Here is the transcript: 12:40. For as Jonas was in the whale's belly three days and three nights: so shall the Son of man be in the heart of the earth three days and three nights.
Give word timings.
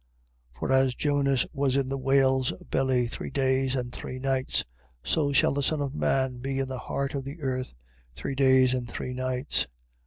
12:40. 0.55 0.59
For 0.59 0.71
as 0.71 0.95
Jonas 0.95 1.45
was 1.53 1.75
in 1.77 1.87
the 1.89 1.97
whale's 1.99 2.51
belly 2.71 3.05
three 3.05 3.29
days 3.29 3.75
and 3.75 3.91
three 3.91 4.17
nights: 4.17 4.65
so 5.03 5.31
shall 5.31 5.53
the 5.53 5.61
Son 5.61 5.79
of 5.79 5.93
man 5.93 6.37
be 6.39 6.57
in 6.57 6.67
the 6.69 6.79
heart 6.79 7.13
of 7.13 7.23
the 7.23 7.39
earth 7.39 7.75
three 8.15 8.33
days 8.33 8.73
and 8.73 8.87
three 8.89 9.13
nights. 9.13 9.67